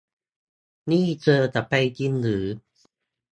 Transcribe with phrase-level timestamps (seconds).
[0.91, 2.45] นี่เธอจะไปจริงหรือ